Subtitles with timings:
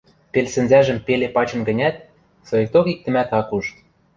[0.31, 1.95] Пел сӹнзӓжӹм пеле пачын гӹнят,
[2.47, 3.65] соикток иктӹмӓт ак уж.